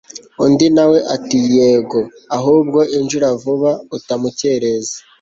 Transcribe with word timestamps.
undi 0.43 0.67
nawe 0.75 0.97
ati 1.15 1.39
yego 1.57 1.99
ahubwo 2.37 2.79
injira 2.97 3.27
vuba 3.41 3.71
utamukereza 3.97 4.95